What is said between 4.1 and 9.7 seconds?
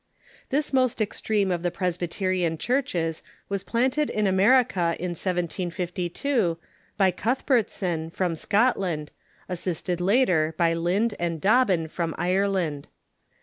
America in 1752 by Cuthbertson, from Scotland, as